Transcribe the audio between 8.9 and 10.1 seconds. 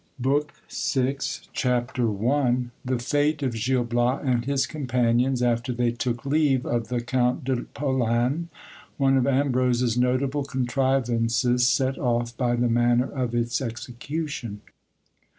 One of Ambrose's